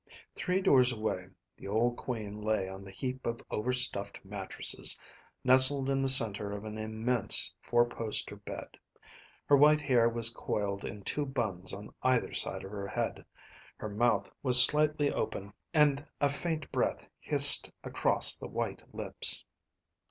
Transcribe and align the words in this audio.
Three 0.35 0.61
doors 0.61 0.91
away, 0.91 1.27
the 1.55 1.67
old 1.67 1.95
queen 1.95 2.41
lay 2.41 2.67
on 2.67 2.83
the 2.83 2.89
heap 2.89 3.27
of 3.27 3.39
over 3.51 3.71
stuffed 3.71 4.25
mattresses, 4.25 4.97
nestled 5.43 5.91
in 5.91 6.01
the 6.01 6.09
center 6.09 6.53
of 6.53 6.65
an 6.65 6.79
immense 6.79 7.53
four 7.61 7.85
poster 7.85 8.35
bed. 8.35 8.79
Her 9.45 9.55
white 9.55 9.81
hair 9.81 10.09
was 10.09 10.31
coiled 10.31 10.83
in 10.83 11.03
two 11.03 11.27
buns 11.27 11.71
on 11.71 11.93
either 12.01 12.33
side 12.33 12.63
of 12.63 12.71
her 12.71 12.87
head, 12.87 13.23
her 13.77 13.89
mouth 13.89 14.27
was 14.41 14.63
slightly 14.65 15.13
open 15.13 15.53
and 15.71 16.03
a 16.19 16.29
faint 16.29 16.71
breath 16.71 17.07
hissed 17.19 17.69
across 17.83 18.33
the 18.35 18.47
white 18.47 18.81
lips. 18.95 19.45